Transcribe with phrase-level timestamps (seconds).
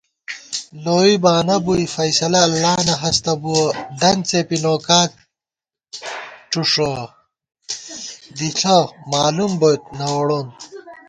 [0.83, 5.01] لوئی بانہ بُوئی فیصلہ اللہ نہ ہستہ بُوَہ * دنت څېپی نوکا
[6.51, 6.95] ڄُݭُوَہ،
[8.37, 8.77] دِݪہ
[9.11, 10.47] مالُوم بوئیت نہ ووڑون